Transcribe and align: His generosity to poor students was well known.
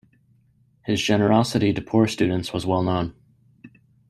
His 0.83 0.99
generosity 0.99 1.73
to 1.73 1.79
poor 1.83 2.07
students 2.07 2.51
was 2.51 2.65
well 2.65 2.81
known. 2.81 3.13